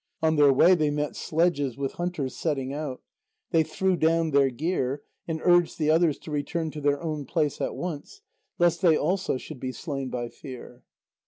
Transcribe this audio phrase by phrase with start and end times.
[0.23, 3.03] On their way, they met sledges with hunters setting out;
[3.51, 7.61] they threw down their gear, and urged the others to return to their own place
[7.61, 8.23] at once,
[8.57, 10.81] lest they also should be slain by fear.